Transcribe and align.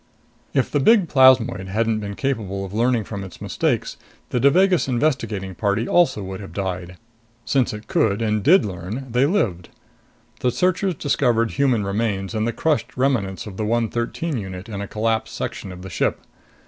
If 0.55 0.71
the 0.71 0.79
big 0.79 1.07
plasmoid 1.07 1.67
hadn't 1.67 1.99
been 1.99 2.15
capable 2.15 2.65
of 2.65 2.73
learning 2.73 3.03
from 3.03 3.23
its 3.23 3.39
mistakes, 3.39 3.97
the 4.31 4.39
Devagas 4.39 4.87
investigating 4.87 5.53
party 5.53 5.87
also 5.87 6.23
would 6.23 6.39
have 6.39 6.53
died. 6.53 6.97
Since 7.45 7.71
it 7.71 7.87
could 7.87 8.19
and 8.19 8.41
did 8.41 8.65
learn, 8.65 9.11
they 9.11 9.27
lived. 9.27 9.69
The 10.39 10.49
searchers 10.49 10.95
discovered 10.95 11.51
human 11.51 11.83
remains 11.83 12.33
and 12.33 12.47
the 12.47 12.51
crushed 12.51 12.97
remnants 12.97 13.45
of 13.45 13.57
the 13.57 13.63
113 13.65 14.39
unit 14.39 14.67
in 14.67 14.81
a 14.81 14.87
collapsed 14.87 15.35
section 15.35 15.71
of 15.71 15.83
the 15.83 15.89
ship. 15.91 16.19